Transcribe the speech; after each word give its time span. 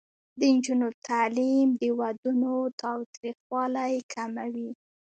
د 0.39 0.41
نجونو 0.55 0.87
تعلیم 1.07 1.69
د 1.81 1.83
ودونو 1.99 2.53
تاوتریخوالی 2.81 3.93
کموي. 4.13 4.69